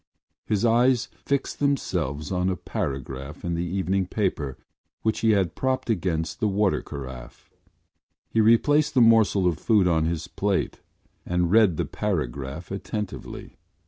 His 0.47 0.65
eyes 0.65 1.09
fixed 1.25 1.59
themselves 1.59 2.31
on 2.31 2.49
a 2.49 2.55
paragraph 2.55 3.45
in 3.45 3.53
the 3.53 3.63
evening 3.63 4.07
paper 4.07 4.57
which 5.03 5.19
he 5.19 5.29
had 5.33 5.53
propped 5.53 5.91
against 5.91 6.39
the 6.39 6.47
water 6.47 6.81
carafe. 6.81 7.51
He 8.27 8.41
replaced 8.41 8.95
the 8.95 9.01
morsel 9.01 9.45
of 9.45 9.59
food 9.59 9.87
on 9.87 10.05
his 10.05 10.27
plate 10.27 10.81
and 11.23 11.51
read 11.51 11.77
the 11.77 11.85
paragraph 11.85 12.71
attentively. 12.71 13.57